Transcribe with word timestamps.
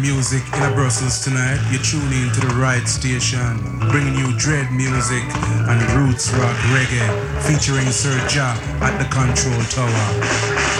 music 0.00 0.42
in 0.54 0.62
a 0.62 0.72
Brussels 0.74 1.22
tonight. 1.22 1.58
You're 1.70 1.82
tuning 1.82 2.32
to 2.32 2.40
the 2.40 2.54
right 2.54 2.86
station, 2.86 3.58
bringing 3.90 4.14
you 4.14 4.36
dread 4.38 4.70
music 4.72 5.22
and 5.68 5.80
roots 5.92 6.32
rock 6.34 6.56
reggae, 6.72 7.42
featuring 7.42 7.86
Sir 7.90 8.16
at 8.80 8.98
the 8.98 9.08
control 9.10 9.60
tower. 9.70 10.77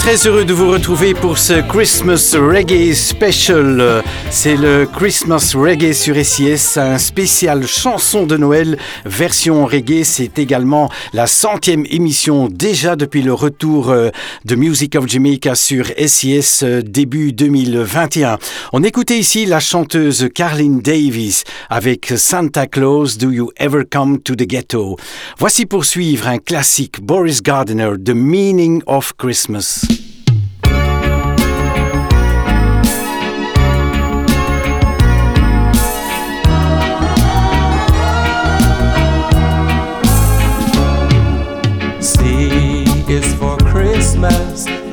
très 0.00 0.26
heureux 0.26 0.46
de 0.46 0.54
vous 0.54 0.70
retrouver 0.70 1.12
pour 1.12 1.36
ce 1.36 1.60
Christmas 1.60 2.34
Reggae 2.34 2.94
Special. 2.94 4.02
C'est 4.30 4.56
le 4.56 4.86
Christmas 4.86 5.52
Reggae 5.54 5.92
sur 5.92 6.16
SIS, 6.16 6.78
un 6.78 6.96
spécial 6.96 7.66
chanson 7.66 8.24
de 8.24 8.38
Noël 8.38 8.78
version 9.04 9.66
reggae. 9.66 10.04
C'est 10.04 10.38
également 10.38 10.90
la 11.12 11.26
centième 11.26 11.84
émission 11.90 12.48
déjà 12.48 12.96
depuis 12.96 13.20
le 13.20 13.34
retour 13.34 13.90
euh, 13.90 14.08
de 14.46 14.54
Music 14.54 14.96
of 14.96 15.06
Jamaica 15.06 15.54
sur 15.54 15.86
SIS 15.98 16.60
euh, 16.62 16.80
début 16.80 17.34
2021. 17.34 18.38
On 18.72 18.82
écoutait 18.82 19.18
ici 19.18 19.44
la 19.44 19.60
chanteuse 19.60 20.28
Carlin 20.34 20.78
Davis 20.82 21.44
avec 21.68 22.14
Santa 22.16 22.66
Claus, 22.66 23.18
Do 23.18 23.30
You 23.30 23.50
Ever 23.58 23.82
Come 23.90 24.20
to 24.22 24.34
the 24.34 24.46
Ghetto? 24.46 24.96
Voici 25.38 25.66
poursuivre 25.66 26.26
un 26.28 26.38
classique 26.38 27.02
Boris 27.02 27.42
Gardiner, 27.42 27.90
The 28.02 28.14
Meaning 28.14 28.82
of 28.86 29.12
Christmas. 29.18 29.84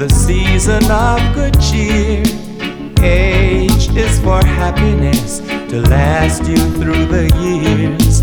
the 0.07 0.13
season 0.13 0.83
of 0.89 1.19
good 1.35 1.59
cheer. 1.59 2.23
H 3.03 3.89
is 3.95 4.19
for 4.19 4.39
happiness 4.45 5.39
to 5.69 5.81
last 5.89 6.47
you 6.47 6.57
through 6.79 7.05
the 7.07 7.25
years. 7.43 8.21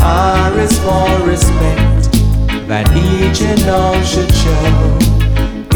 R 0.00 0.52
is 0.58 0.78
for 0.80 1.08
respect 1.26 2.12
that 2.68 2.86
each 2.90 3.42
and 3.42 3.68
all 3.68 4.00
should 4.02 4.32
show 4.44 4.98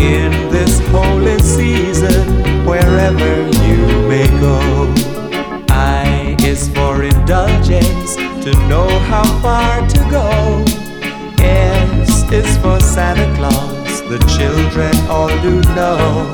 in 0.00 0.30
this 0.50 0.78
holy 0.90 1.38
season, 1.38 2.64
wherever 2.64 3.32
you 3.64 3.80
may 4.08 4.28
go. 4.40 4.58
I 5.70 6.36
is 6.40 6.68
for 6.68 7.02
indulgence 7.02 8.16
to 8.44 8.52
know 8.68 8.88
how 9.10 9.24
far 9.42 9.86
to 9.88 9.98
go. 10.10 10.64
S 11.42 12.30
is 12.30 12.56
for 12.58 12.78
Santa 12.80 13.26
Claus 13.36 13.77
the 14.08 14.18
children 14.38 14.94
all 15.10 15.28
do 15.42 15.60
know. 15.76 16.32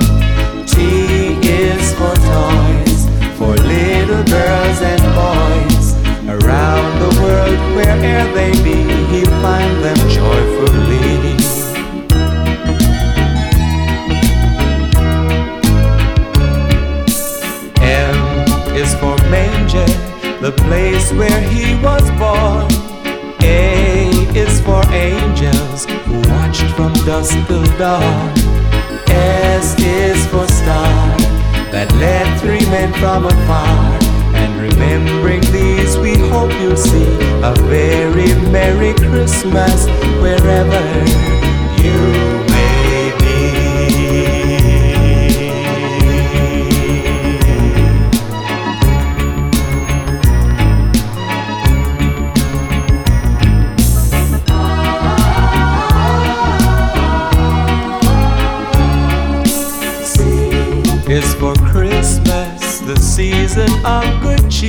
T 0.64 1.34
is 1.42 1.92
for 1.94 2.14
toys, 2.14 3.00
for 3.36 3.54
little 3.66 4.22
girls 4.30 4.80
and 4.80 5.02
boys. 5.18 5.86
Around 6.28 6.92
the 7.00 7.20
world, 7.20 7.58
where'er 7.74 8.32
they 8.32 8.52
be, 8.62 8.78
he 9.10 9.24
find 9.42 9.82
them 9.82 9.96
joyfully. 10.08 11.34
M 17.82 18.16
is 18.76 18.94
for 19.00 19.16
manger, 19.30 19.86
the 20.40 20.52
place 20.58 21.12
where 21.12 21.40
he 21.50 21.74
was 21.82 22.08
born. 22.22 22.70
A 23.42 24.10
is 24.36 24.60
for 24.60 24.82
angels 24.92 25.52
who 25.52 25.53
watched 27.06 27.30
from 27.30 27.44
dusk 27.44 27.48
till 27.48 27.78
dawn. 27.78 28.32
S 29.08 29.74
is 29.78 30.26
for 30.26 30.46
star 30.48 31.16
that 31.70 31.92
led 31.94 32.40
three 32.40 32.64
men 32.70 32.92
from 32.94 33.26
afar. 33.26 33.98
And 34.34 34.60
remembering 34.60 35.40
these, 35.52 35.96
we 35.98 36.16
hope 36.16 36.52
you'll 36.60 36.76
see 36.76 37.14
a 37.42 37.54
very 37.66 38.34
Merry 38.50 38.94
Christmas 38.94 39.86
wherever 40.20 40.82
you 41.82 42.53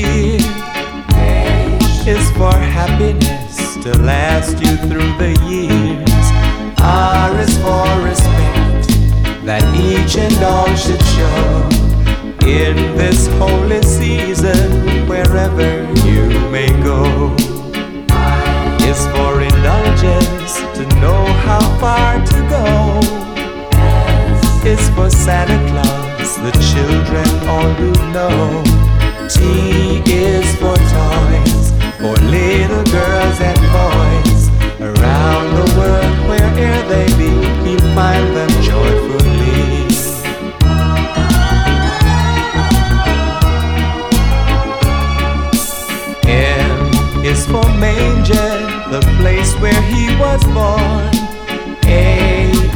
good 0.04 0.35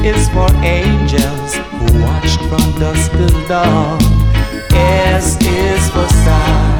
is 0.04 0.28
for 0.30 0.48
angels 0.64 1.54
who 1.54 2.02
watched 2.02 2.40
from 2.48 2.64
dusk 2.78 3.12
till 3.12 3.46
dawn. 3.46 4.00
S 4.72 5.36
is 5.42 5.90
for 5.90 6.08
star 6.08 6.78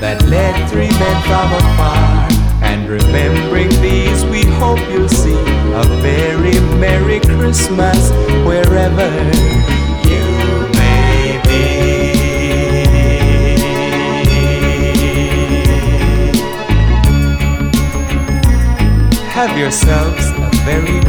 that 0.00 0.22
led 0.28 0.54
three 0.70 0.88
men 0.88 1.22
from 1.28 1.52
afar. 1.60 2.28
And 2.62 2.88
remembering 2.88 3.70
these, 3.82 4.24
we 4.26 4.44
hope 4.44 4.78
you'll 4.90 5.08
see 5.08 5.34
a 5.74 5.84
very 6.00 6.60
Merry 6.78 7.18
Christmas 7.20 8.12
wherever 8.46 9.10
you 10.08 10.24
may 10.78 11.40
be. 11.44 11.70
Have 19.28 19.58
yourselves 19.58 20.24
a 20.30 20.50
very 20.64 21.00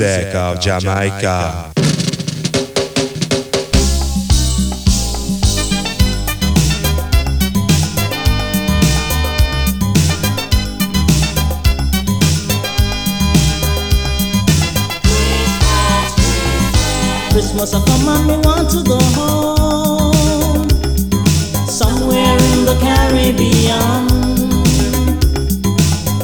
Music 0.00 0.34
of 0.34 0.58
Jamaica. 0.58 1.72
Christmas 17.30 17.74
a 17.74 17.80
come 17.84 18.08
and 18.08 18.26
me 18.26 18.36
want 18.38 18.70
to 18.70 18.82
go 18.82 18.98
home. 19.18 20.66
Somewhere 21.68 22.38
in 22.38 22.64
the 22.64 22.74
Caribbean. 22.80 24.08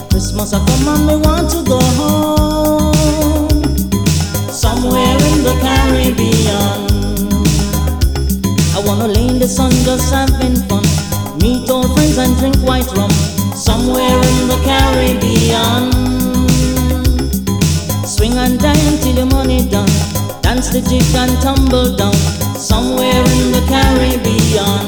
Christmas 0.08 0.54
a 0.54 0.64
come 0.64 0.88
and 0.88 1.06
me 1.06 1.16
want 1.16 1.50
to 1.50 1.62
go 1.62 1.78
home 1.78 2.45
the 5.46 5.54
Caribbean 5.64 6.80
I 8.74 8.82
wanna 8.86 9.08
lay 9.08 9.28
in 9.28 9.38
the 9.38 9.48
sun 9.48 9.70
just 9.86 10.12
having 10.12 10.56
fun 10.68 10.84
Meet 11.40 11.70
old 11.70 11.94
friends 11.94 12.18
and 12.18 12.36
drink 12.38 12.56
white 12.68 12.90
rum 12.96 13.10
Somewhere 13.54 14.18
in 14.30 14.48
the 14.50 14.58
Caribbean 14.64 16.06
Swing 18.16 18.38
and 18.38 18.58
dine 18.58 18.98
till 19.02 19.16
your 19.16 19.26
money 19.26 19.68
done. 19.68 19.90
Dance 20.40 20.70
the 20.70 20.80
jig 20.80 21.04
and 21.14 21.36
tumble 21.42 21.94
down. 21.96 22.14
Somewhere 22.56 23.24
in 23.36 23.52
the 23.52 23.60
Caribbean. 23.68 24.86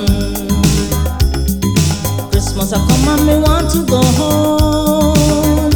Christmas 2.30 2.72
a 2.72 2.76
come 2.76 3.08
and 3.08 3.26
me 3.26 3.38
want 3.38 3.70
to 3.72 3.84
go 3.84 4.00
home. 4.16 5.72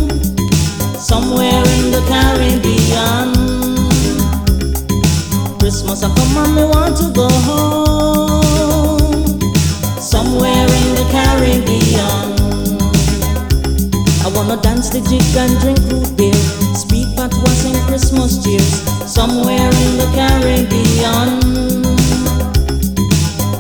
Somewhere 0.97 1.63
in 1.77 1.91
the 1.91 2.03
Caribbean. 2.09 3.32
Christmas 5.93 6.11
a 6.11 6.21
come 6.21 6.37
and 6.39 6.55
me 6.55 6.65
want 6.65 6.97
to 6.97 7.13
go 7.13 7.29
home. 7.45 9.13
Somewhere 10.01 10.65
in 10.65 10.95
the 10.97 11.05
Caribbean. 11.13 12.33
I 14.25 14.29
wanna 14.35 14.57
dance 14.63 14.89
the 14.89 15.01
jig 15.03 15.37
and 15.37 15.61
drink 15.61 15.79
root 15.93 16.17
beer. 16.17 16.33
Speed 16.75 17.15
pot 17.15 17.35
was 17.45 17.65
in 17.67 17.77
Christmas 17.87 18.43
cheers. 18.43 18.73
Somewhere 19.05 19.69
in 19.85 19.99
the 20.01 20.09
Caribbean. 20.17 21.31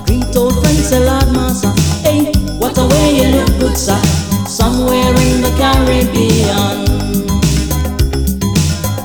Greet 0.06 0.34
old 0.34 0.58
friends, 0.62 0.88
say 0.88 1.04
Master. 1.36 1.68
Hey, 2.00 2.32
what 2.56 2.78
a 2.78 2.86
way 2.86 3.16
you 3.16 3.28
look 3.28 3.52
good, 3.60 3.76
sir. 3.76 4.00
Somewhere 4.48 5.12
in 5.20 5.42
the 5.44 5.52
Caribbean. 5.60 6.88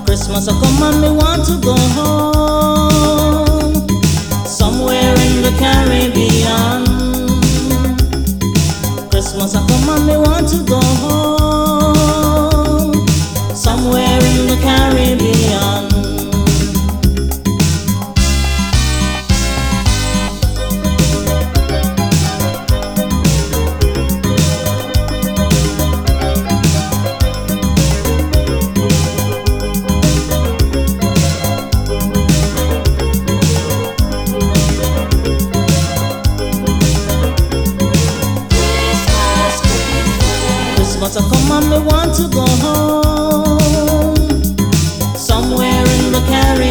Christmas 0.05 0.47
will 0.47 0.61
come 0.61 0.81
and 0.83 1.01
me 1.01 1.09
want 1.09 1.45
to 1.45 1.59
go 1.59 1.75
home. 1.75 2.96
Caribbean. 5.59 6.85
Christmas 9.09 9.53
will 9.53 9.67
come 9.67 9.89
and 9.89 10.07
me 10.07 10.17
want 10.17 10.47
to 10.49 10.63
go 10.63 10.79
home. 10.79 11.26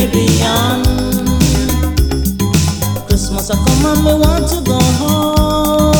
Caribbean. 0.06 0.84
Christmas 3.06 3.48
will 3.48 3.58
come 3.64 3.86
and 3.86 4.04
me 4.04 4.14
want 4.14 4.48
to 4.48 4.60
go 4.62 4.78
home. 5.02 5.92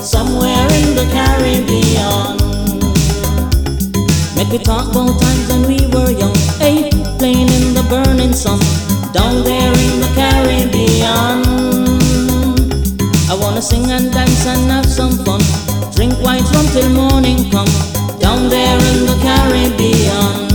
Somewhere 0.00 0.66
in 0.72 0.94
the 0.96 1.04
Caribbean. 1.12 2.36
Make 4.36 4.48
we 4.52 4.58
talk 4.58 4.90
about 4.90 5.20
times 5.20 5.48
when 5.50 5.66
we 5.68 5.86
were 5.92 6.10
young. 6.10 6.34
Hey, 6.58 6.90
playing 7.18 7.50
in 7.52 7.74
the 7.74 7.84
burning 7.90 8.32
sun. 8.32 8.58
Down 9.12 9.44
there 9.44 9.72
in 9.72 10.00
the 10.00 10.08
Caribbean. 10.14 11.44
I 13.28 13.34
wanna 13.38 13.60
sing 13.60 13.90
and 13.90 14.10
dance 14.12 14.46
and 14.46 14.70
have 14.70 14.86
some 14.86 15.12
fun. 15.24 15.42
Drink 15.94 16.14
white 16.24 16.48
rum 16.52 16.66
till 16.72 16.88
morning 16.88 17.50
come. 17.50 17.68
Down 18.18 18.48
there 18.48 18.78
in 18.78 19.06
the 19.06 19.18
Caribbean. 19.20 20.45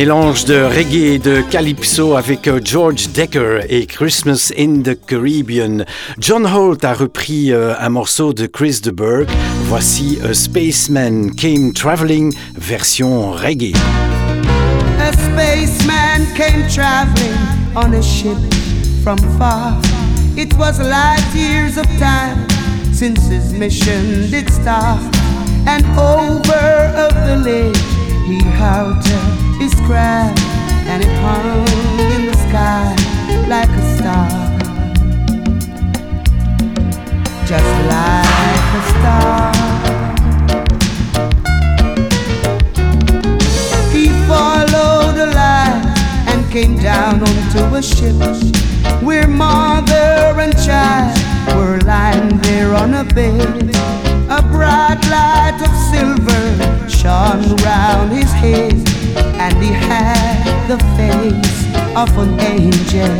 Mélange 0.00 0.46
de 0.46 0.62
reggae 0.62 1.12
et 1.12 1.18
de 1.18 1.42
calypso 1.50 2.16
avec 2.16 2.48
euh, 2.48 2.58
George 2.64 3.10
Decker 3.12 3.60
et 3.68 3.84
Christmas 3.84 4.50
in 4.58 4.80
the 4.80 4.98
Caribbean. 5.06 5.84
John 6.18 6.46
Holt 6.46 6.82
a 6.86 6.94
repris 6.94 7.52
euh, 7.52 7.74
un 7.78 7.90
morceau 7.90 8.32
de 8.32 8.46
Chris 8.46 8.80
de 8.82 8.90
Burgh. 8.90 9.28
Voici 9.64 10.18
A 10.24 10.32
Spaceman 10.32 11.34
Came 11.36 11.74
Traveling 11.74 12.32
version 12.54 13.32
reggae. 13.32 13.74
A 15.00 15.12
spaceman 15.12 16.24
came 16.34 16.66
traveling 16.66 17.36
on 17.76 17.92
a 17.92 18.02
ship 18.02 18.38
from 19.04 19.18
far. 19.38 19.78
It 20.34 20.54
was 20.54 20.78
light 20.78 21.20
years 21.34 21.76
of 21.76 21.84
time 21.98 22.48
since 22.90 23.28
his 23.28 23.52
mission 23.52 24.30
did 24.30 24.48
start. 24.48 25.02
And 25.66 25.84
over 25.98 26.90
a 26.96 27.12
village 27.26 27.76
he 28.26 28.38
halted 28.56 29.49
his 29.60 29.74
craft, 29.86 30.40
and 30.88 31.02
it 31.04 31.12
hung 31.20 31.68
in 32.14 32.24
the 32.24 32.36
sky 32.48 32.96
like 33.46 33.68
a 33.68 33.84
star. 33.96 34.30
Just 37.44 37.72
like 37.92 38.70
a 38.78 38.82
star. 38.92 39.52
He 43.92 44.08
followed 44.26 45.14
the 45.20 45.26
light 45.26 45.84
and 46.28 46.50
came 46.50 46.76
down 46.78 47.20
onto 47.20 47.62
a 47.76 47.82
ship 47.82 48.16
where 49.02 49.28
mother 49.28 50.40
and 50.40 50.54
child 50.64 51.18
were 51.54 51.78
lying 51.80 52.38
there 52.38 52.74
on 52.74 52.94
a 52.94 53.04
bed. 53.04 53.76
A 54.30 54.40
bright 54.40 55.02
light 55.10 55.60
of 55.60 55.72
silver 55.90 56.88
shone 56.88 57.56
round 57.56 58.12
his 58.12 58.32
head, 58.32 58.79
face 61.20 61.66
of 61.96 62.10
an 62.16 62.40
angel. 62.40 63.16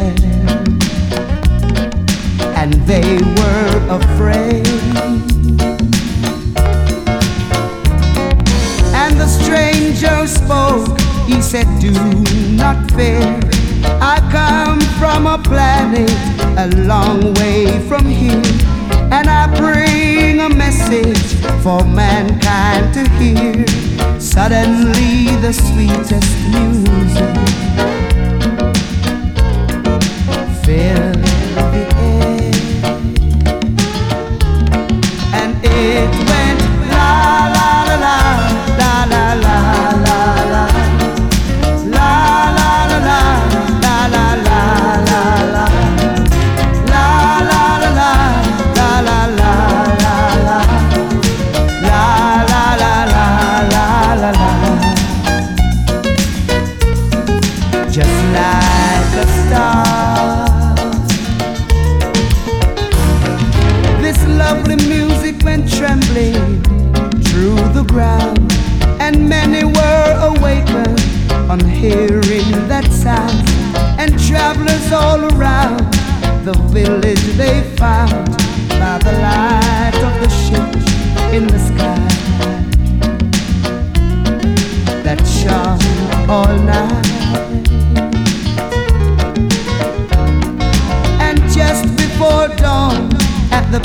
And 2.61 2.73
they 2.91 3.17
were 3.39 3.73
afraid. 3.99 4.67
And 9.01 9.13
the 9.21 9.27
stranger 9.27 10.27
spoke, 10.27 10.99
he 11.27 11.43
said, 11.43 11.67
Do 11.81 11.93
not 12.63 12.91
fear. 12.93 13.41
I 14.13 14.17
come 14.39 14.81
from 14.99 15.27
a 15.27 15.39
planet 15.39 16.21
a 16.65 16.69
long 16.87 17.35
way 17.35 17.67
from 17.89 18.05
here, 18.07 18.53
and 19.17 19.29
I 19.29 19.43
bring 19.63 20.41
a 20.41 20.49
message 20.49 21.35
for 21.63 21.85
mankind 21.85 22.95
to 22.95 23.03
hear. 23.19 23.90
Suddenly 24.33 25.27
the 25.43 25.53
sweetest 25.53 26.31
music. 26.55 27.35
Fear 30.65 31.10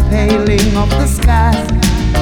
paling 0.10 0.76
of 0.78 0.90
the 0.90 1.08
sky. 1.08 1.54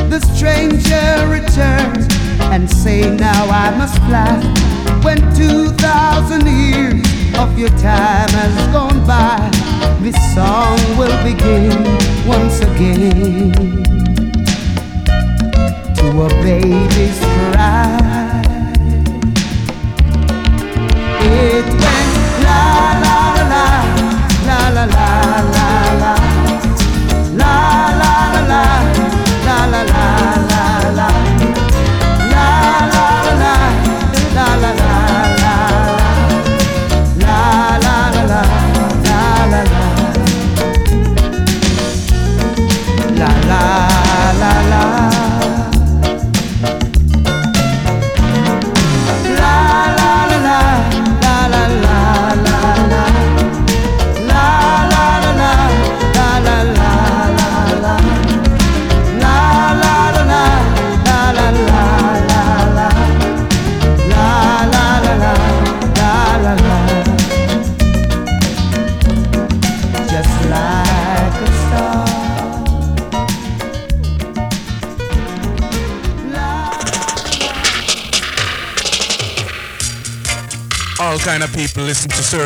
The 0.10 0.20
stranger 0.20 1.28
returns 1.28 2.08
and 2.54 2.70
say, 2.70 3.16
Now 3.16 3.46
I 3.50 3.76
must 3.78 3.98
fly. 4.08 4.34
when 5.04 5.18
two 5.36 5.70
thousand 5.86 6.46
years 6.48 7.02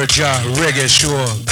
Georgia 0.08 0.41
Reggae 0.56 0.88
Show. 0.88 1.47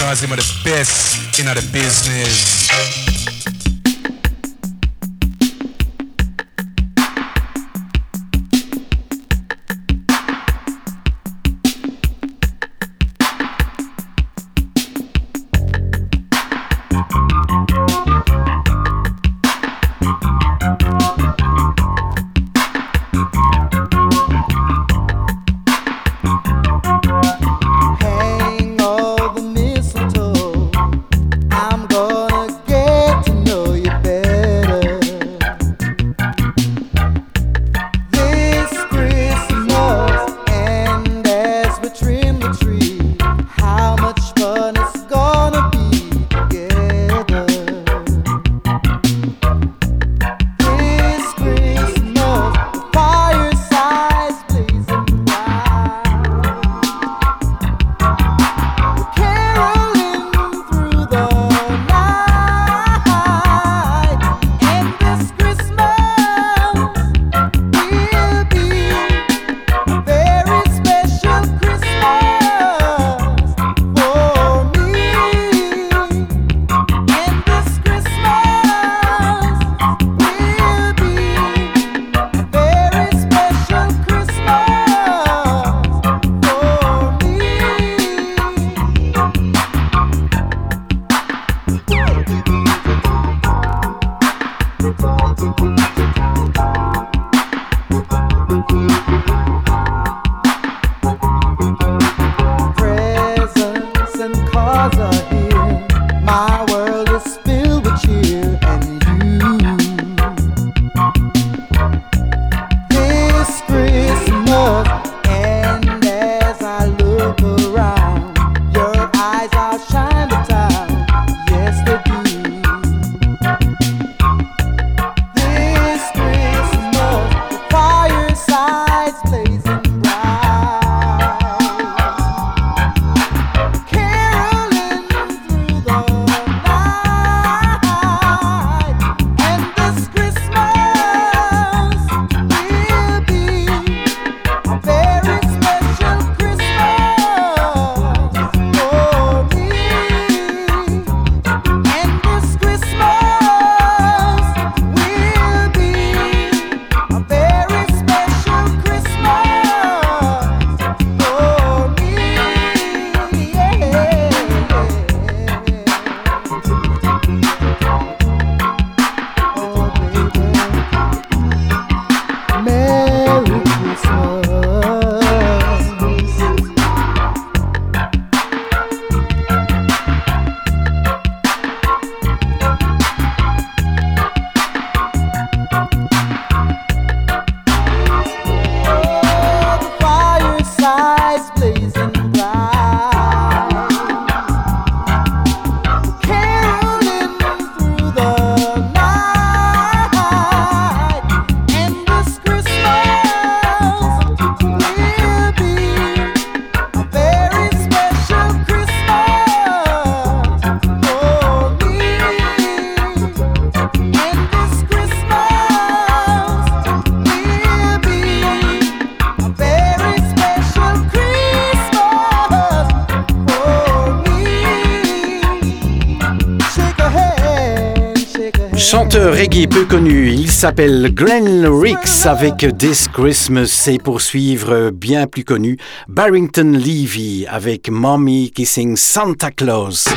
S'appelle 230.55 231.13
Glenn 231.13 231.67
Ricks 231.67 232.25
avec 232.25 232.65
This 232.77 233.09
Christmas 233.09 233.89
et 233.91 233.97
pour 233.97 234.21
suivre 234.21 234.89
bien 234.89 235.27
plus 235.27 235.43
connu, 235.43 235.77
Barrington 236.07 236.71
Levy 236.71 237.45
avec 237.49 237.89
Mommy 237.89 238.51
Kissing 238.51 238.95
Santa 238.95 239.51
Claus. 239.51 240.07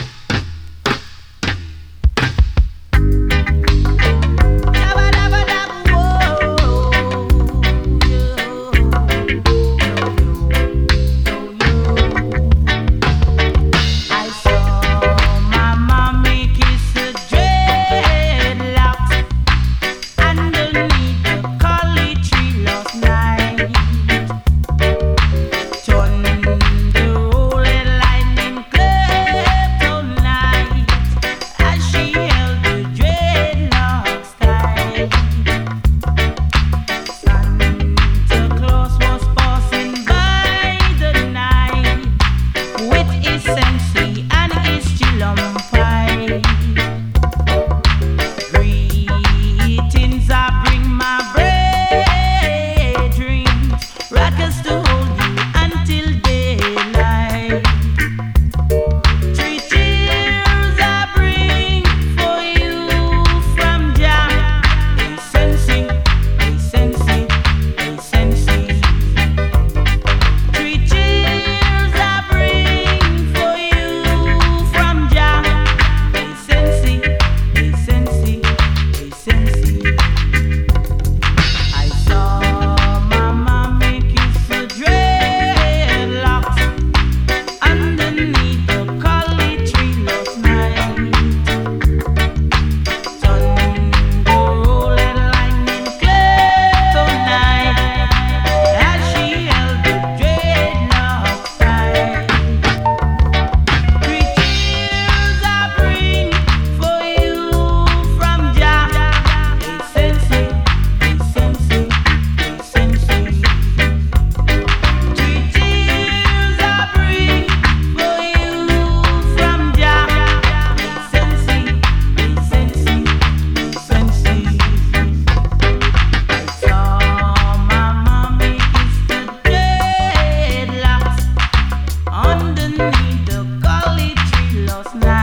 To 134.93 135.18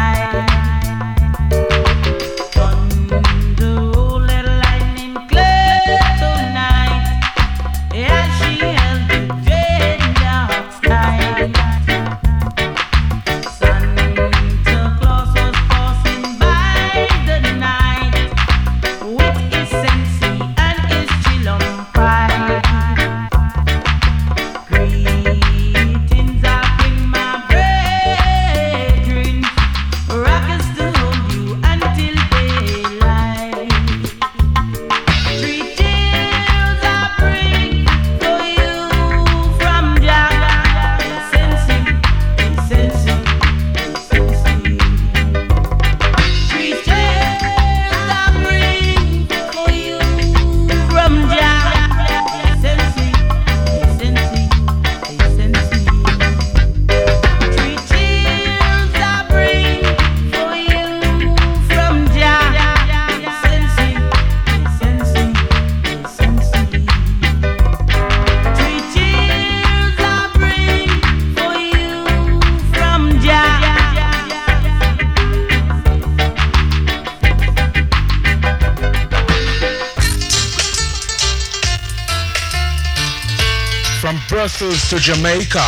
Jamaica. 85.06 85.62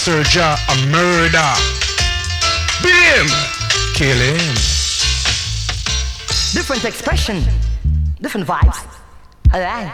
Serja 0.00 0.56
a 0.70 0.86
murder. 0.86 1.52
Bim! 2.82 3.28
Kill 3.92 4.16
him. 4.16 4.54
Different 6.54 6.86
expression, 6.86 7.44
different 8.22 8.46
vibes. 8.46 8.78
Alright. 9.52 9.92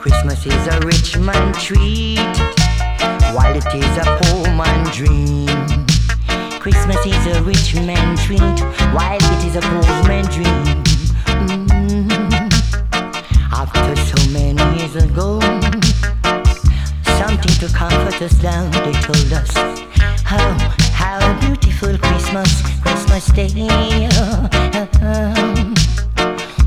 Christmas 0.00 0.46
is 0.46 0.66
a 0.66 0.80
rich 0.80 1.16
man 1.16 1.52
treat 1.52 2.50
while 3.34 3.54
it 3.54 3.66
is 3.74 3.96
a 3.98 4.18
poor 4.22 4.44
man 4.54 4.84
dream. 4.92 5.46
Christmas 6.58 7.04
is 7.06 7.26
a 7.36 7.42
rich 7.42 7.74
man 7.74 8.16
treat, 8.16 8.40
while 8.92 9.16
it 9.16 9.44
is 9.44 9.56
a 9.56 9.60
poor 9.60 10.08
man 10.08 10.24
dream. 10.26 10.84
Mm-hmm. 11.46 12.48
After 13.52 13.96
so 13.96 14.30
many 14.30 14.62
years 14.78 14.96
ago, 14.96 15.40
something 17.18 17.54
to 17.60 17.68
comfort 17.74 18.20
us 18.20 18.34
down, 18.40 18.70
they 18.72 18.92
told 19.00 19.32
us 19.32 19.50
how, 20.24 20.56
how 20.92 21.40
beautiful 21.40 21.96
Christmas, 21.98 22.62
Christmas 22.82 23.26
Day. 23.28 23.48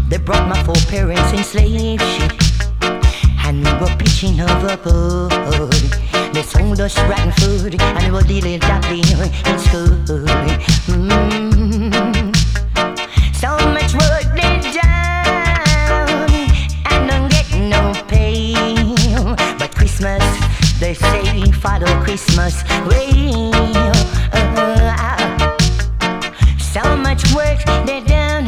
They 0.10 0.18
brought 0.18 0.48
my 0.48 0.62
four 0.64 0.76
parents 0.90 1.32
in 1.34 1.44
slave 1.44 2.02
ship, 2.02 2.34
and 3.46 3.64
we 3.66 3.72
were 3.82 3.96
pitching 3.98 4.40
overboard. 4.40 6.23
Med 6.34 6.46
sång 6.46 6.72
och 6.72 6.78
food 7.40 7.82
and 7.82 8.00
det 8.00 8.12
were 8.12 8.22
dealing 8.22 8.60
Dudley 8.60 9.00
in 9.46 9.60
school. 9.60 9.90
Mm. 10.88 12.34
So 13.34 13.50
much 13.70 13.94
work 13.94 14.36
they 14.36 14.60
done 14.74 16.32
and 16.86 17.10
don't 17.10 17.30
get 17.30 17.48
no 17.56 17.94
pay. 18.08 18.56
But 19.60 19.76
Christmas, 19.76 20.24
they 20.80 20.96
say 20.96 21.52
follow 21.52 22.04
Christmas 22.04 22.64
way. 22.88 23.52
So 26.74 26.98
much 26.98 27.24
work 27.36 27.64
they 27.86 28.02
done 28.02 28.48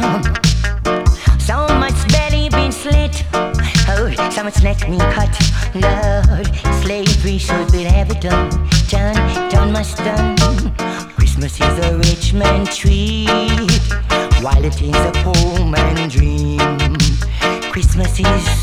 So 1.38 1.68
much 1.78 2.08
belly 2.08 2.48
been 2.48 2.72
slit. 2.72 3.24
Oh, 3.88 4.10
so 4.32 4.42
much 4.42 4.62
neck 4.62 4.88
me 4.88 4.98
cut 4.98 5.45
should 7.46 7.70
be 7.70 7.84
have 7.84 8.10
it 8.10 8.20
done, 8.20 8.50
done, 8.88 9.14
done 9.50 9.72
my 9.72 9.84
done. 9.98 10.36
Christmas 11.14 11.60
is 11.60 11.78
a 11.86 11.96
rich 11.96 12.34
man 12.34 12.66
treat, 12.66 13.80
while 14.42 14.64
it 14.64 14.82
is 14.82 14.96
a 14.96 15.12
poor 15.22 15.64
man 15.64 16.08
dream. 16.08 16.58
Christmas 17.70 18.18
is 18.18 18.55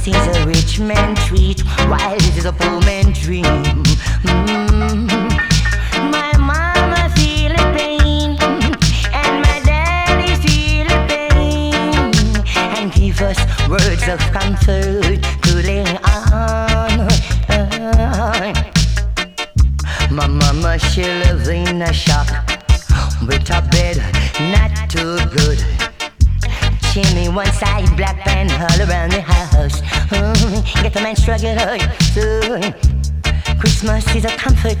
Happiness 0.00 0.28
is 0.28 0.36
a 0.38 0.46
rich 0.46 0.80
man 0.80 1.14
treat, 1.14 1.60
while 1.60 2.14
it 2.14 2.34
is 2.34 2.46
a 2.46 2.52
poor 2.54 2.80
man 2.80 3.12
dream. 3.12 3.44
Mm. 4.24 5.10
My 6.10 6.32
pain, 7.76 8.30
and 9.12 9.42
my 9.44 9.60
pain, 9.68 10.86
and 12.78 12.90
give 12.94 13.20
us 13.20 13.36
words 13.68 14.08
of 14.08 14.20
comfort 14.32 15.20
to 15.42 15.54
lay 15.68 15.84
on. 15.84 17.06
My 20.10 20.26
mama 20.26 20.78
she 20.78 21.02
lives 21.02 21.48
in 21.48 21.82
a 21.82 21.92
shack 21.92 22.48
with 23.20 23.50
a 23.50 23.60
bed 23.70 23.98
not 24.50 24.88
too 24.88 25.18
good. 25.36 25.89
She 26.92 27.02
me 27.14 27.28
one 27.28 27.46
side 27.52 27.96
black 27.96 28.24
band 28.24 28.50
all 28.50 28.88
around 28.88 29.12
the 29.12 29.20
house. 29.20 29.80
Ooh, 30.10 30.82
get 30.82 30.96
a 30.96 31.00
man 31.00 31.14
struggle 31.14 31.54
through. 32.10 32.58
Hmm, 32.58 33.58
Christmas 33.60 34.04
is 34.16 34.24
a 34.24 34.30
comfort 34.30 34.80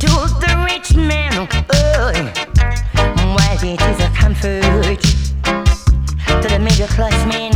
to 0.00 0.10
the 0.40 0.64
rich 0.64 0.94
man. 0.96 1.34
Ooh, 1.36 1.46
while 3.36 3.58
it 3.62 3.78
is 3.78 4.00
a 4.00 4.08
comfort 4.16 5.02
to 6.40 6.48
the 6.48 6.58
middle 6.58 6.88
class 6.88 7.26
man. 7.26 7.52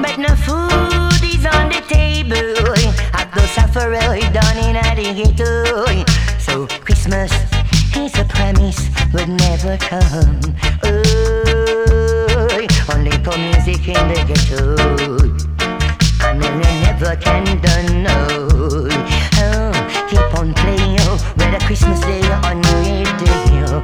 But 0.00 0.16
no 0.16 0.36
food 0.36 1.24
is 1.24 1.44
on 1.44 1.70
the 1.70 1.82
table. 1.88 2.70
At 3.14 3.34
the 3.34 3.48
sufferer 3.48 4.16
down 4.30 4.56
in 4.58 4.74
the 4.94 5.12
ghetto. 5.12 6.04
So 6.38 6.68
Christmas 6.84 7.32
is 7.96 8.18
a 8.18 8.24
promise 8.24 8.88
would 9.12 9.28
never 9.28 9.76
come. 9.78 10.40
Oh, 10.82 12.66
only 12.92 13.10
for 13.24 13.36
music 13.38 13.88
in 13.88 14.08
the 14.08 14.24
ghetto. 14.26 14.76
I 16.20 16.32
mean, 16.34 16.62
I 16.62 16.82
never 16.82 17.16
can 17.16 17.44
done. 17.60 18.02
No. 18.02 18.16
Oh, 19.42 19.72
keep 20.08 20.34
on 20.38 20.52
playing. 20.54 20.98
Oh, 21.00 21.18
with 21.36 21.54
a 21.54 21.58
Christmas 21.66 22.00
Day 22.00 22.22
on 22.44 22.60
New 22.60 22.80
Year's 22.90 23.12
Day. 23.22 23.64
Oh, 23.66 23.82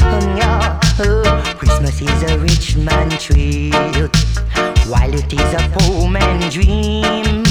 oh, 0.00 0.36
yeah. 0.36 0.80
Oh, 1.00 1.54
Christmas 1.56 2.00
is 2.00 2.22
a 2.30 2.38
rich 2.38 2.76
man's 2.76 3.22
treat. 3.22 3.74
While 4.88 5.12
it 5.12 5.30
is 5.30 5.52
a 5.52 5.68
poor 5.78 6.08
man 6.08 6.50
dream, 6.50 7.44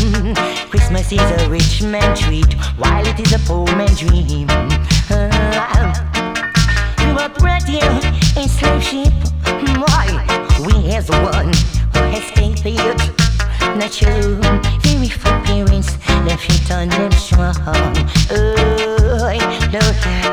Christmas 0.71 1.11
is 1.11 1.19
a 1.21 1.49
rich 1.49 1.83
man 1.83 2.15
treat. 2.15 2.51
While 2.79 3.05
it 3.05 3.19
is 3.19 3.31
a 3.31 3.39
poor 3.45 3.67
man 3.75 3.93
dream, 3.93 4.47
uh, 5.11 5.93
we 6.97 7.13
were 7.13 7.29
brought 7.37 7.63
here 7.63 8.01
in 8.41 8.49
slave 8.49 8.83
ship. 8.83 9.13
Why? 9.77 10.07
We 10.65 10.91
as 10.95 11.09
one 11.09 11.53
who 11.93 12.01
has 12.09 12.23
faith 12.31 12.63
the 12.63 12.71
youth. 12.71 13.05
Natural, 13.77 14.41
very 14.81 15.09
for 15.09 15.39
parents, 15.45 15.95
their 16.25 16.37
feet 16.37 16.71
on 16.71 16.89
them 16.89 17.11
strong. 17.11 17.53
Oh, 18.31 18.97
Lord, 18.99 19.41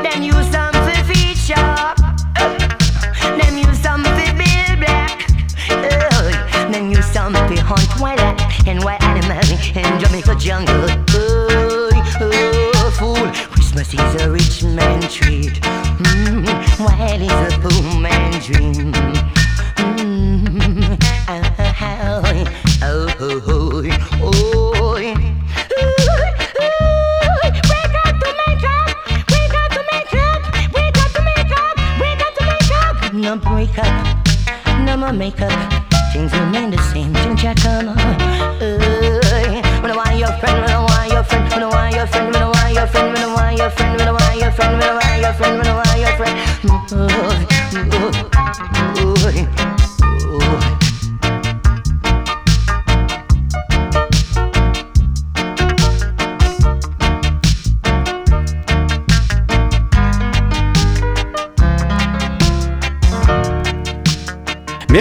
them 0.03 0.23
use 0.23 0.49
them 0.49 0.73
for 0.73 1.13
feature. 1.13 1.94
and 8.67 8.83
wild 8.83 9.01
animals 9.03 9.51
in 9.75 9.99
Jamaica 9.99 10.35
jungle. 10.35 10.87
Oh, 12.19 12.91
fool, 12.97 13.15
Christmas 13.51 13.93
is 13.93 14.21
a 14.21 14.31
rich 14.31 14.63
man 14.63 15.01
treat. 15.01 15.61
Mm, 15.61 16.45
while 16.79 17.21
is 17.21 17.53
a 17.53 17.59
poor 17.59 17.99
man 17.99 18.41
dream. 18.41 18.91
Mm, 19.77 20.97
oh, 21.27 22.23
oh, 22.81 23.13
oh, 23.19 23.41
oh, 23.49 24.21
oh. 24.21 24.45
No 33.13 33.35
no 34.85 34.97
more 34.97 35.13
makeup. 35.13 35.74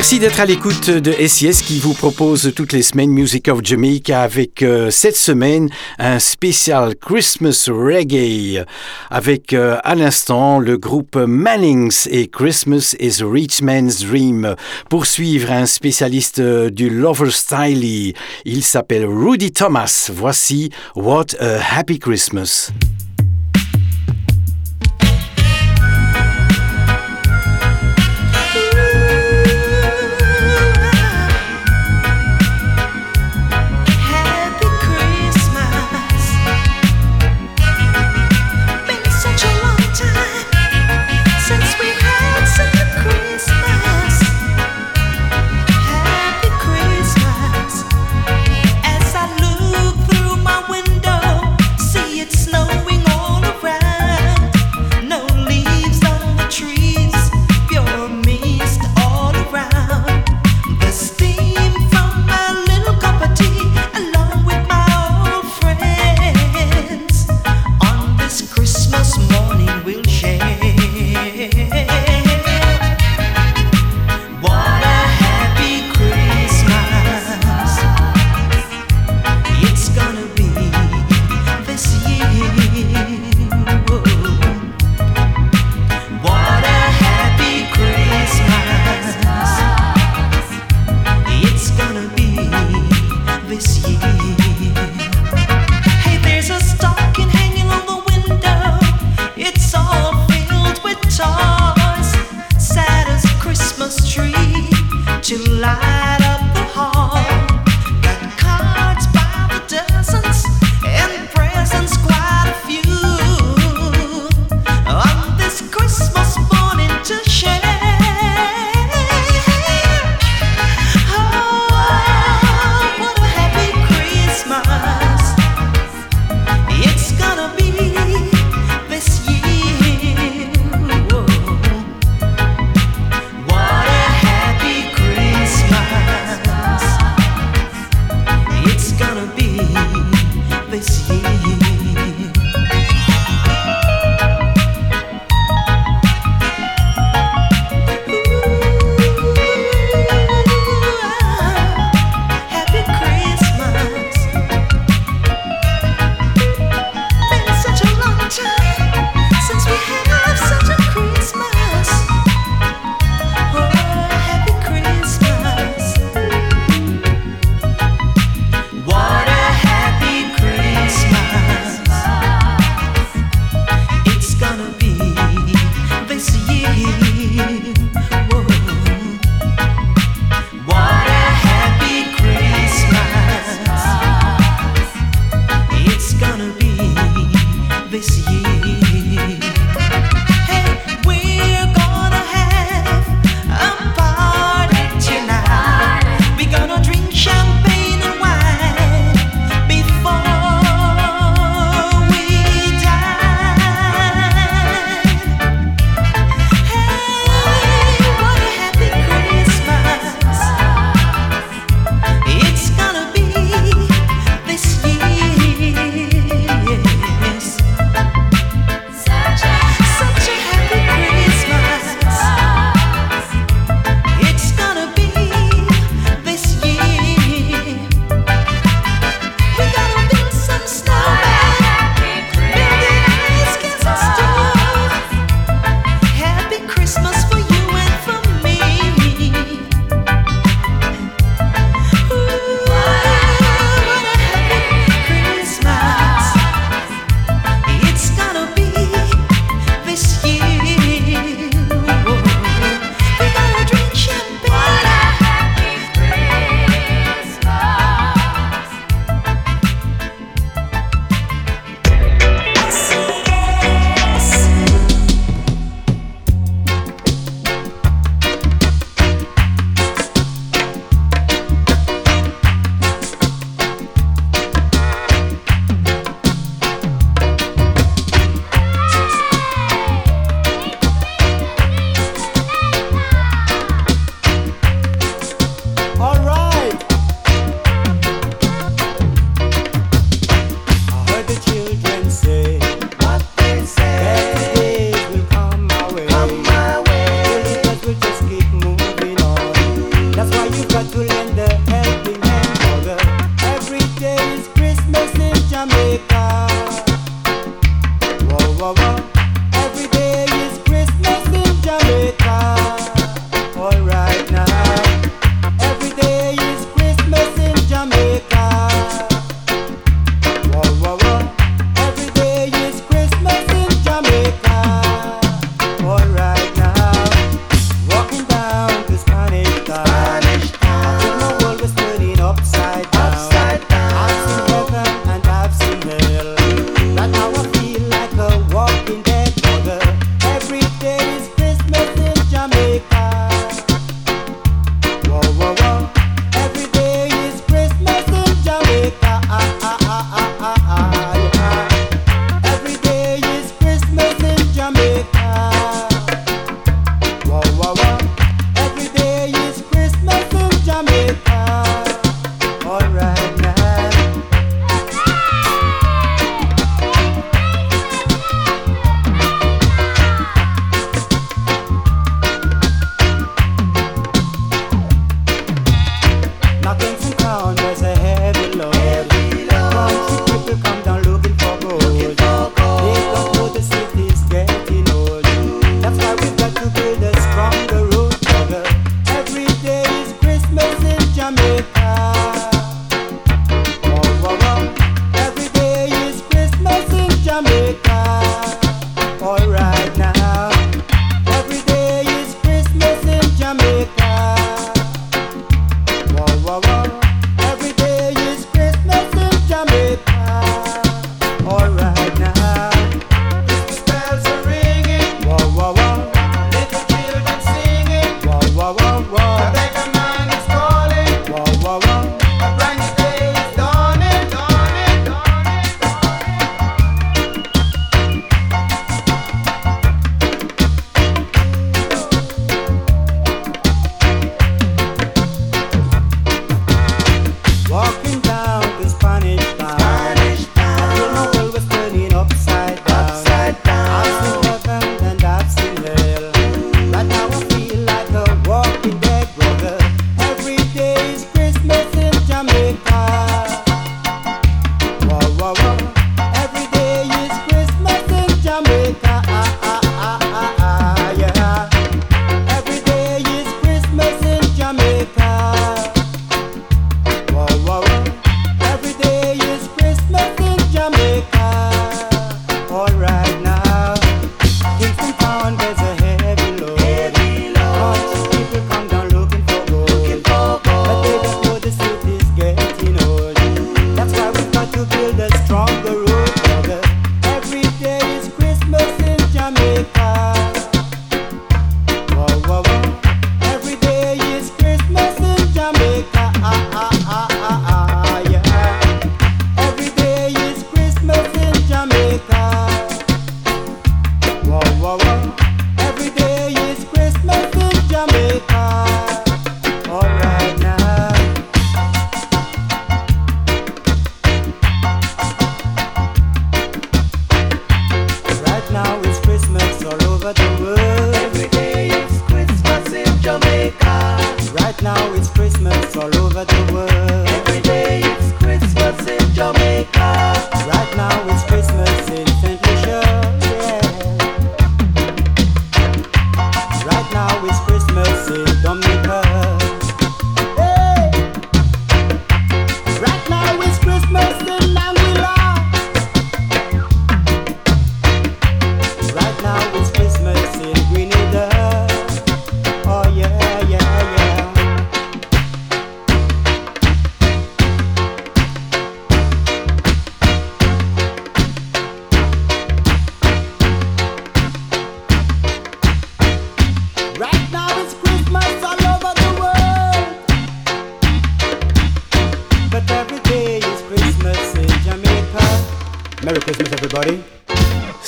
Merci 0.05 0.19
d'être 0.19 0.41
à 0.41 0.45
l'écoute 0.45 0.91
de 0.91 1.13
SIS 1.13 1.63
qui 1.63 1.79
vous 1.79 1.95
propose 1.95 2.53
toutes 2.55 2.75
les 2.75 2.83
semaines 2.83 3.09
Music 3.09 3.49
of 3.49 3.61
Jamaica 3.65 4.21
avec 4.21 4.61
euh, 4.61 4.91
cette 4.91 5.17
semaine 5.17 5.71
un 5.99 6.19
spécial 6.19 6.95
Christmas 6.95 7.71
Reggae 7.71 8.67
avec 9.11 9.55
euh, 9.55 9.79
à 9.83 9.95
l'instant 9.95 10.59
le 10.59 10.77
groupe 10.77 11.17
Mannings 11.17 12.07
et 12.11 12.29
Christmas 12.29 12.95
is 13.01 13.23
a 13.23 13.27
Rich 13.27 13.63
Man's 13.63 14.05
Dream. 14.05 14.55
Poursuivre 14.91 15.51
un 15.51 15.65
spécialiste 15.65 16.41
euh, 16.41 16.69
du 16.69 16.91
Lover 16.91 17.31
Style, 17.31 18.15
il 18.45 18.63
s'appelle 18.63 19.07
Rudy 19.07 19.53
Thomas. 19.53 20.11
Voici 20.15 20.69
What 20.97 21.29
a 21.41 21.79
Happy 21.79 21.99
Christmas. 21.99 22.73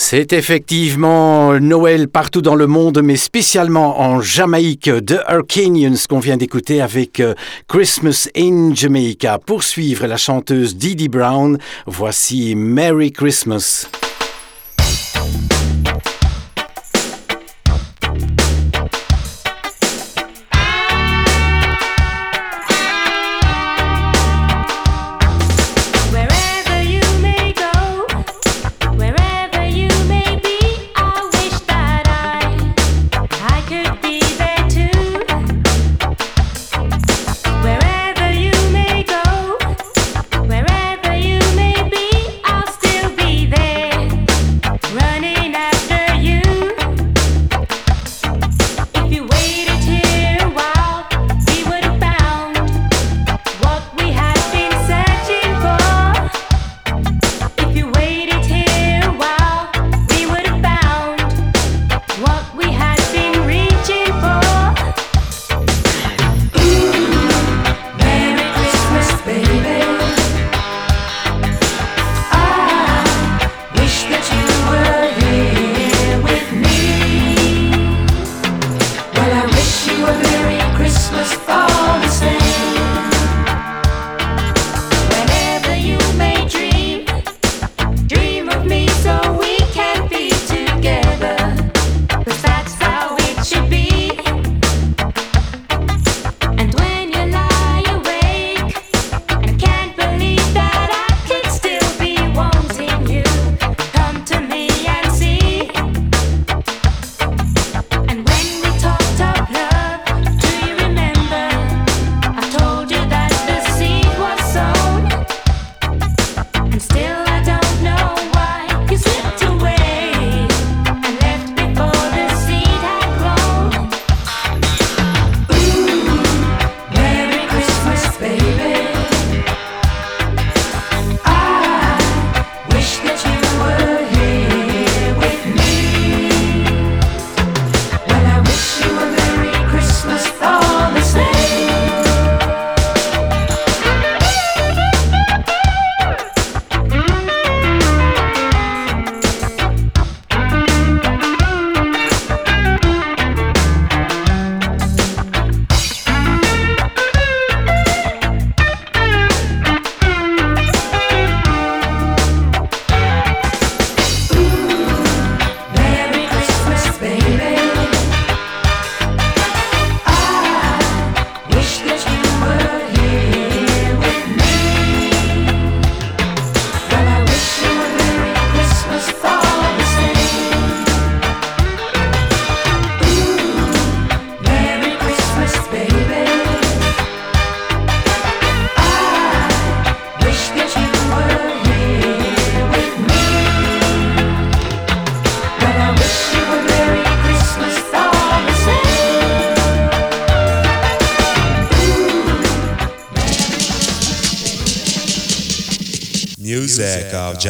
C'est 0.08 0.32
effectivement 0.32 1.58
Noël 1.58 2.06
partout 2.06 2.40
dans 2.40 2.54
le 2.54 2.68
monde, 2.68 3.02
mais 3.02 3.16
spécialement 3.16 4.00
en 4.00 4.20
Jamaïque, 4.20 4.88
de 4.88 5.18
Arcanians 5.26 5.96
qu'on 6.08 6.20
vient 6.20 6.36
d'écouter 6.36 6.80
avec 6.80 7.18
euh, 7.18 7.34
Christmas 7.66 8.28
in 8.36 8.72
Jamaica. 8.72 9.40
Pour 9.44 9.64
suivre 9.64 10.06
la 10.06 10.16
chanteuse 10.16 10.76
Didi 10.76 11.08
Brown, 11.08 11.58
voici 11.88 12.54
Merry 12.54 13.10
Christmas. 13.10 13.88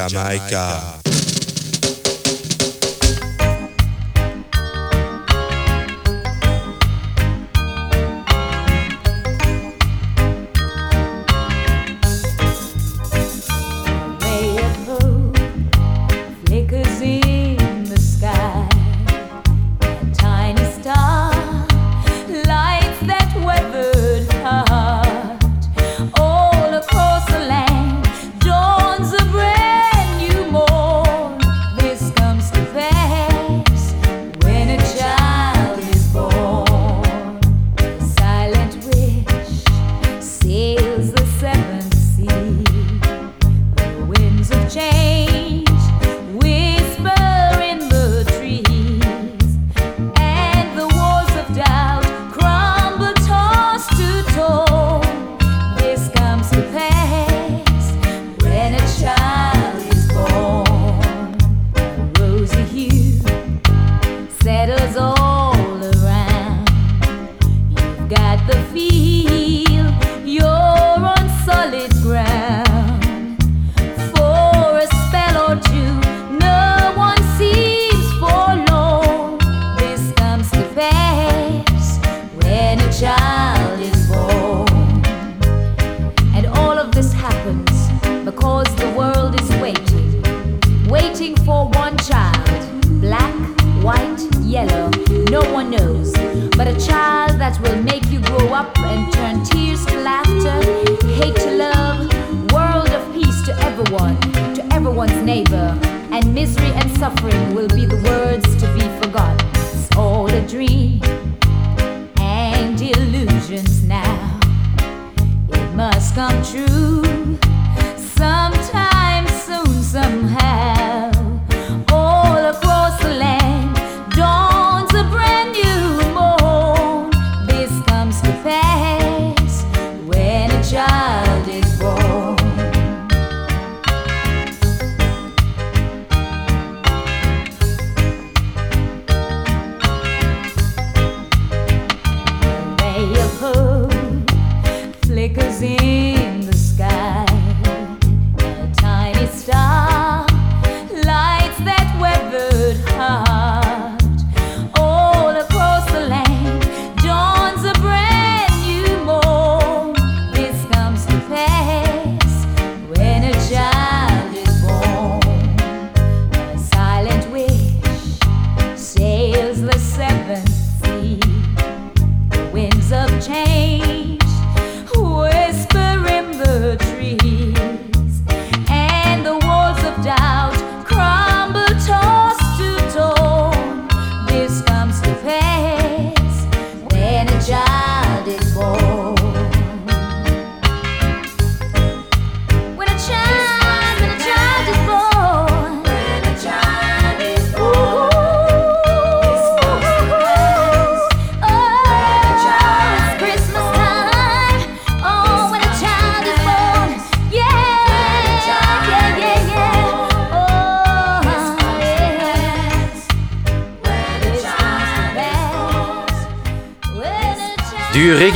Music 0.08 0.95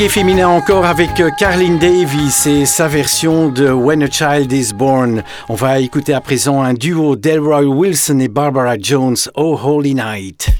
féminin 0.09 0.49
encore 0.49 0.87
avec 0.87 1.21
euh, 1.21 1.31
Carlin 1.39 1.77
Davis 1.77 2.47
et 2.47 2.65
sa 2.65 2.89
version 2.89 3.49
de 3.49 3.71
When 3.71 4.03
a 4.03 4.11
Child 4.11 4.51
is 4.53 4.73
Born. 4.73 5.23
On 5.49 5.55
va 5.55 5.81
écouter 5.81 6.15
à 6.15 6.21
présent 6.21 6.63
un 6.63 6.75
duo 6.75 7.17
Delroy 7.17 7.65
Wilson 7.65 8.19
et 8.21 8.29
Barbara 8.29 8.77
Jones, 8.79 9.17
Oh 9.35 9.59
Holy 9.63 9.95
Night. 9.95 10.60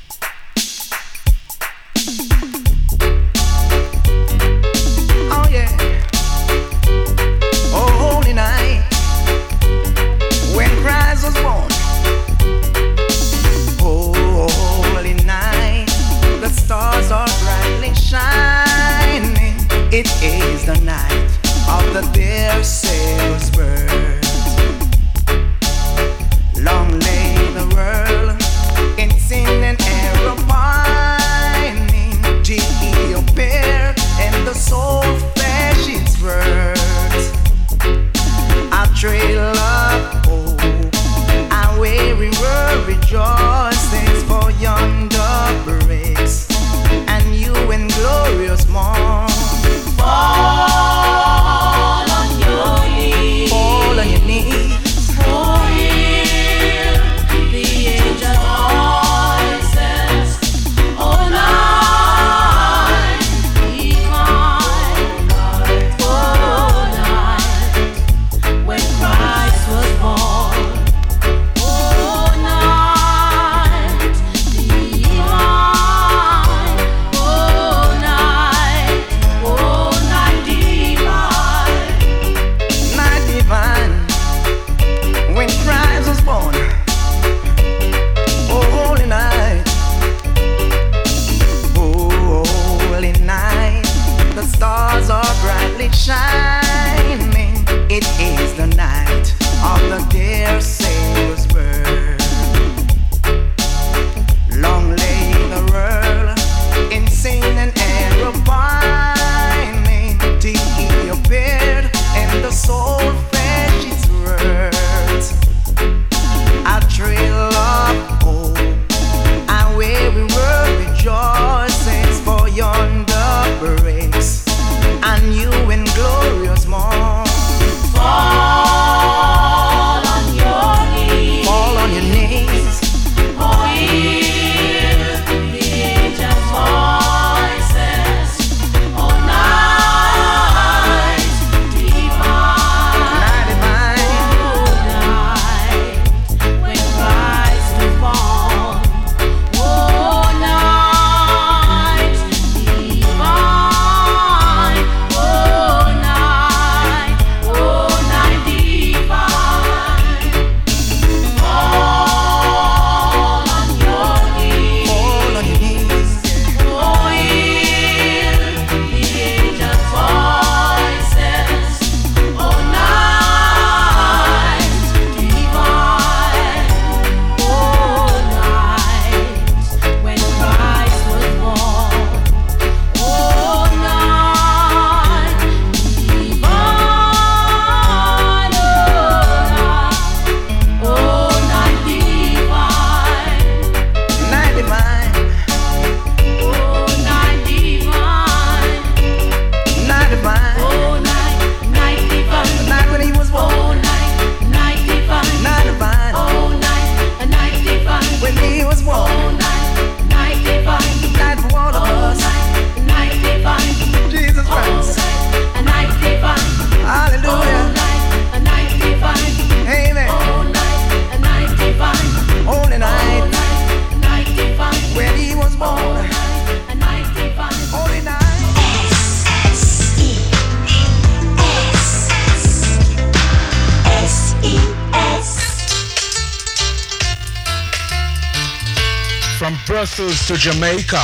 Jamaica. 240.41 241.03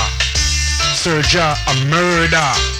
Ja 1.28 1.56
a 1.66 1.74
murder. 1.90 2.75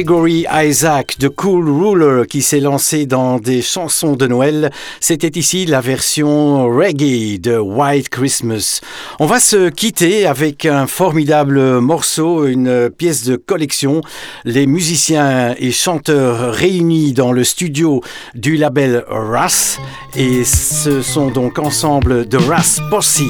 Gregory 0.00 0.46
Isaac 0.50 1.18
de 1.18 1.28
Cool 1.28 1.68
Ruler 1.68 2.22
qui 2.26 2.40
s'est 2.40 2.60
lancé 2.60 3.04
dans 3.04 3.38
des 3.38 3.60
chansons 3.60 4.16
de 4.16 4.26
Noël, 4.26 4.70
c'était 4.98 5.38
ici 5.38 5.66
la 5.66 5.82
version 5.82 6.64
reggae 6.68 7.38
de 7.38 7.58
White 7.58 8.08
Christmas. 8.08 8.80
On 9.18 9.26
va 9.26 9.40
se 9.40 9.68
quitter 9.68 10.24
avec 10.24 10.64
un 10.64 10.86
formidable 10.86 11.80
morceau, 11.80 12.46
une 12.46 12.88
pièce 12.88 13.24
de 13.24 13.36
collection. 13.36 14.00
Les 14.46 14.66
musiciens 14.66 15.54
et 15.58 15.70
chanteurs 15.70 16.54
réunis 16.54 17.12
dans 17.12 17.32
le 17.32 17.44
studio 17.44 18.00
du 18.34 18.56
label 18.56 19.04
Ras 19.06 19.76
et 20.16 20.44
ce 20.44 21.02
sont 21.02 21.30
donc 21.30 21.58
ensemble 21.58 22.26
de 22.26 22.38
Ras 22.38 22.80
Posse 22.88 23.20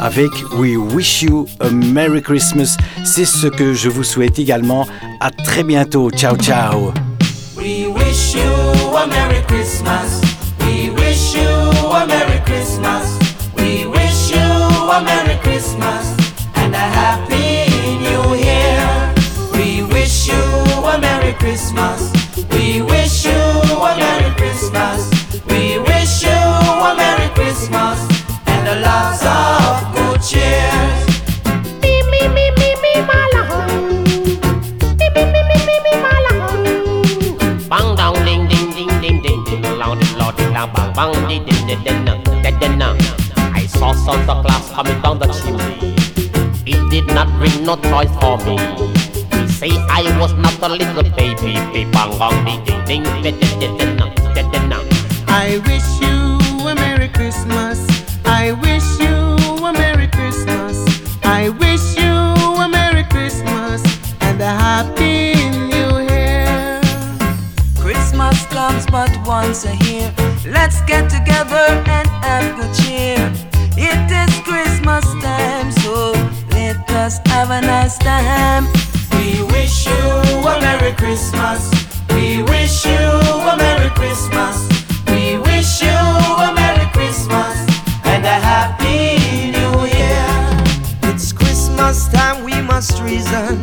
avec 0.00 0.30
We 0.56 0.76
Wish 0.76 1.22
You 1.22 1.46
a 1.60 1.68
Merry 1.68 2.22
Christmas. 2.22 2.78
C'est 3.04 3.26
ce 3.26 3.46
que 3.46 3.74
je 3.74 3.90
vous 3.90 4.04
souhaite 4.04 4.38
également. 4.38 4.86
À 5.20 5.30
très 5.30 5.64
bientôt. 5.64 6.10
Ciao, 6.16 6.36
ciao. 6.36 6.92
We 7.56 7.88
wish 7.88 8.34
you 8.34 8.50
a 8.96 9.06
Merry 9.06 9.42
Christmas. 9.42 10.23
Bang 40.64 40.92
bang 40.94 41.12
bang 41.12 41.44
did 41.44 41.66
did 41.66 41.84
did 41.84 42.58
did 42.58 42.82
I 43.52 43.66
saw 43.66 43.92
Santa 43.92 44.40
Claus 44.40 44.70
coming 44.72 44.98
down 45.02 45.18
the 45.18 45.26
chimney. 45.26 45.92
It 46.64 46.90
did 46.90 47.06
not 47.08 47.28
bring 47.38 47.64
no 47.64 47.76
toys 47.76 48.08
for 48.16 48.38
me. 48.46 48.56
He 49.36 49.48
say 49.48 49.70
I 49.90 50.02
was 50.18 50.32
not 50.32 50.56
a 50.62 50.68
little 50.72 51.02
baby. 51.02 51.52
Bang 51.92 52.18
bang 52.18 52.64
ding 52.64 52.64
ding 52.64 52.84
ding 52.86 53.22
did 53.22 53.40
did 53.40 53.76
did 53.76 54.50
did 54.52 54.72
I 55.28 55.60
wish 55.66 55.88
you 56.00 56.66
a 56.66 56.74
Merry 56.74 57.08
Christmas. 57.08 57.78
I 58.24 58.52
wish 58.52 58.88
you 58.98 59.36
a 59.66 59.70
Merry 59.70 60.08
Christmas. 60.08 60.76
I 61.22 61.50
wish 61.50 61.94
you 61.98 62.14
a 62.64 62.68
Merry 62.70 63.04
Christmas 63.04 63.82
and 64.22 64.40
a 64.40 64.46
happy. 64.46 65.33
Year. 69.52 70.10
Let's 70.46 70.80
get 70.82 71.10
together 71.10 71.66
and 71.86 72.08
have 72.24 72.56
good 72.56 72.74
cheer. 72.74 73.20
It 73.76 74.10
is 74.10 74.40
Christmas 74.40 75.04
time, 75.22 75.70
so 75.70 76.12
let 76.50 76.88
us 76.90 77.18
have 77.26 77.50
a 77.50 77.60
nice 77.60 77.98
time. 77.98 78.64
We 79.12 79.42
wish 79.52 79.86
you 79.86 79.92
a 79.92 80.58
Merry 80.60 80.92
Christmas. 80.92 81.70
We 82.10 82.42
wish 82.42 82.86
you 82.86 83.04
a 83.52 83.54
Merry 83.58 83.90
Christmas. 83.90 84.56
We 85.08 85.36
wish 85.36 85.82
you 85.82 85.88
a 85.88 86.50
Merry 86.54 86.86
Christmas 86.92 87.54
and 88.04 88.24
a 88.24 88.38
Happy 88.50 89.52
New 89.52 89.84
Year. 89.92 91.12
It's 91.12 91.34
Christmas 91.34 92.08
time, 92.08 92.44
we 92.44 92.62
must 92.62 93.02
reason 93.02 93.60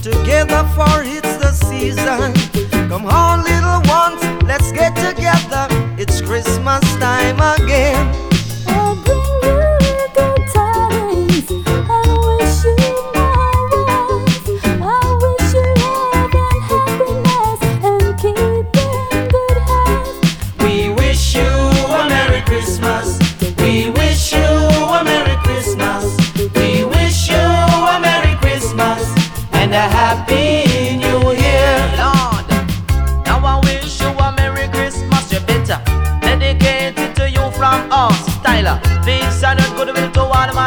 together 0.00 0.62
for 0.76 1.02
it's 1.02 1.36
the 1.38 1.50
season. 1.50 2.77
Come 2.98 3.06
on, 3.06 3.44
little 3.44 3.80
ones, 3.88 4.42
let's 4.42 4.72
get 4.72 4.92
together. 4.96 5.68
It's 5.96 6.20
Christmas 6.20 6.82
time 6.96 7.38
again. 7.62 8.27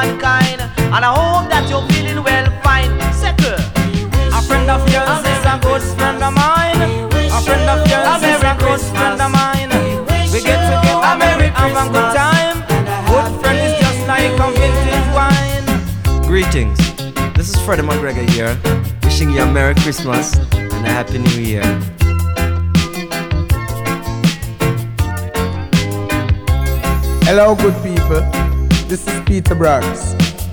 Mankind. 0.02 0.62
And 0.96 1.06
I 1.06 1.12
hope 1.14 1.50
that 1.54 1.70
you're 1.70 1.86
feeling 1.94 2.24
well, 2.24 2.48
fine. 2.66 2.90
Second, 3.14 3.62
a 4.34 4.42
friend 4.42 4.68
of 4.70 4.82
yours 4.90 5.22
is 5.22 5.44
a 5.46 5.56
good 5.62 5.84
friend 5.98 6.22
of 6.24 6.34
mine. 6.34 6.82
A 7.14 7.40
friend 7.46 7.68
of 7.70 7.82
yours 7.86 8.24
is 8.26 8.42
a 8.42 8.54
good 8.58 8.82
friend 8.94 9.22
of 9.22 9.30
mine. 9.30 9.72
We 10.34 10.42
get 10.42 10.58
together, 10.66 11.30
we 11.38 11.48
have 11.54 11.78
a 11.78 11.86
good 11.94 12.10
time. 12.18 12.58
Good 13.12 13.30
friend 13.42 13.60
is 13.62 13.76
just 13.84 14.02
like 14.10 14.34
a 14.42 14.48
vintage 14.58 15.10
wine. 15.18 15.68
Greetings. 16.26 16.80
This 17.38 17.54
is 17.54 17.62
Freddie 17.62 17.84
McGregor 17.84 18.28
here, 18.36 18.58
wishing 19.04 19.30
you 19.30 19.42
a 19.42 19.46
Merry 19.46 19.76
Christmas 19.76 20.36
and 20.54 20.86
a 20.86 20.92
Happy 20.98 21.20
New 21.20 21.42
Year. 21.42 21.66
Hello, 27.24 27.56
good 27.56 27.76
people. 27.84 28.51
This 28.92 29.08
is 29.08 29.22
Peter 29.22 29.56
Broggs, 29.56 30.04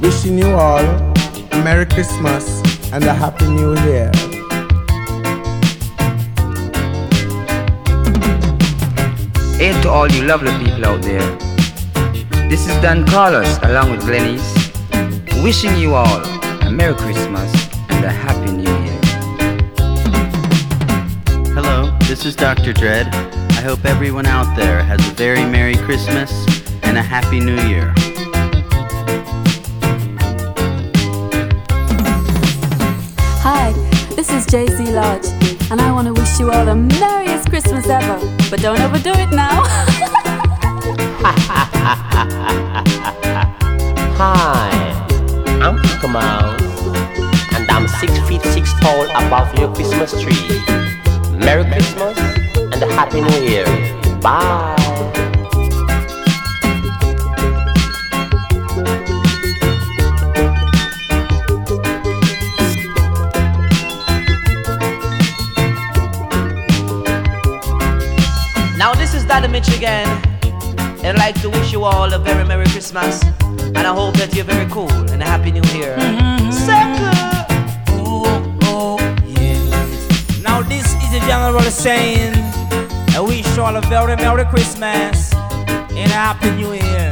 wishing 0.01 0.39
you 0.39 0.51
all 0.55 0.79
a 0.79 1.65
Merry 1.65 1.85
Christmas 1.85 2.63
and 2.93 3.03
a 3.03 3.13
Happy 3.13 3.49
New 3.49 3.75
Year. 3.83 4.13
Hey 9.59 9.73
to 9.83 9.91
all 9.91 10.07
you 10.09 10.23
lovely 10.23 10.53
people 10.65 10.87
out 10.87 11.03
there. 11.03 11.29
This 12.49 12.69
is 12.69 12.81
Don 12.81 13.05
Carlos 13.09 13.59
along 13.65 13.91
with 13.91 14.03
Glen 14.03 14.37
Ricks, 14.37 15.43
wishing 15.43 15.77
you 15.77 15.97
all 15.97 16.23
a 16.63 16.71
Merry 16.71 16.95
Christmas 16.95 17.51
and 17.91 18.05
a 18.05 18.13
Happy 18.13 18.53
New 18.53 18.71
Year. 18.87 19.01
Hello, 21.57 21.91
this 22.03 22.25
is 22.25 22.37
Dr. 22.37 22.73
Dread. 22.73 23.09
I 23.59 23.63
hope 23.63 23.85
everyone 23.85 24.27
out 24.27 24.55
there 24.55 24.85
has 24.85 25.05
a 25.09 25.13
very 25.15 25.45
Merry 25.45 25.75
Christmas 25.75 26.31
and 26.85 26.97
a 26.97 27.03
Happy 27.03 27.41
New 27.41 27.61
Year. 27.67 27.93
Is 34.49 34.71
JC 34.71 34.93
Lodge, 34.93 35.27
and 35.71 35.81
I 35.81 35.93
want 35.93 36.07
to 36.07 36.13
wish 36.13 36.39
you 36.39 36.51
all 36.51 36.65
the 36.65 36.75
merriest 36.75 37.49
Christmas 37.49 37.87
ever. 37.89 38.19
But 38.51 38.61
don't 38.61 38.81
overdo 38.81 39.11
it 39.11 39.31
now. 39.31 39.63
Hi, 44.17 44.71
I'm 45.63 45.77
Mickey 45.77 46.09
Mouse, 46.09 46.63
and 47.55 47.71
I'm 47.71 47.89
six 47.89 48.19
feet 48.29 48.43
six 48.43 48.73
tall 48.81 49.05
above 49.11 49.57
your 49.59 49.75
Christmas 49.75 50.13
tree. 50.21 50.61
Merry 51.37 51.65
Christmas 51.65 52.19
and 52.19 52.83
a 52.83 52.93
Happy 52.95 53.21
New 53.21 53.41
Year. 53.41 53.67
Bye. 54.21 55.28
Now 69.39 69.47
this 69.47 69.69
is 69.69 69.71
Daddy 69.71 69.71
Mitch 69.71 69.77
again. 69.77 71.07
I'd 71.07 71.17
like 71.17 71.41
to 71.43 71.49
wish 71.49 71.73
you 71.73 71.85
all 71.85 72.13
a 72.13 72.19
very 72.19 72.45
Merry 72.45 72.67
Christmas. 72.67 73.23
And 73.23 73.79
I 73.79 73.95
hope 73.95 74.17
that 74.17 74.35
you're 74.35 74.45
very 74.45 74.69
cool 74.69 74.91
and 74.91 75.23
a 75.23 75.27
Happy 75.27 75.53
New 75.53 75.63
Year. 75.79 75.97
Mm-hmm. 75.97 76.51
Sucker! 76.51 77.13
Oh, 77.91 78.59
oh, 78.63 78.99
yeah. 79.27 80.43
Now 80.43 80.63
this 80.63 80.87
is 81.05 81.15
a 81.15 81.21
general 81.21 81.61
saying. 81.63 82.35
I 83.15 83.21
wish 83.21 83.47
you 83.57 83.63
all 83.63 83.77
a 83.77 83.81
very 83.83 84.17
Merry 84.17 84.45
Christmas 84.47 85.33
and 85.35 86.11
a 86.11 86.19
Happy 86.27 86.51
New 86.51 86.73
Year. 86.73 87.08